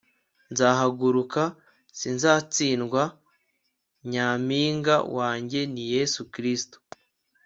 [0.51, 1.41] nzahaguruka!
[1.99, 3.03] sinzatsindwa!
[4.11, 6.77] nyampinga wanjye ni yesu kristo